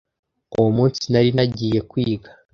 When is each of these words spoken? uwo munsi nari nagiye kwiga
uwo 0.57 0.69
munsi 0.77 1.01
nari 1.11 1.29
nagiye 1.37 1.79
kwiga 1.89 2.29